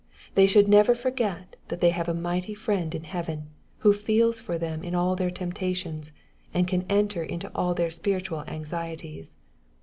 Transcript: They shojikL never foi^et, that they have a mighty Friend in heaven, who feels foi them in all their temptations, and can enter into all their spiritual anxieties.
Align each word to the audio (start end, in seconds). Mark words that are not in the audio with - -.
They 0.33 0.47
shojikL 0.47 0.67
never 0.67 0.95
foi^et, 0.95 1.43
that 1.67 1.79
they 1.79 1.91
have 1.91 2.09
a 2.09 2.13
mighty 2.15 2.55
Friend 2.55 2.95
in 2.95 3.03
heaven, 3.03 3.51
who 3.81 3.93
feels 3.93 4.41
foi 4.41 4.57
them 4.57 4.83
in 4.83 4.95
all 4.95 5.15
their 5.15 5.29
temptations, 5.29 6.11
and 6.55 6.67
can 6.67 6.87
enter 6.89 7.21
into 7.21 7.51
all 7.53 7.75
their 7.75 7.91
spiritual 7.91 8.41
anxieties. 8.47 9.37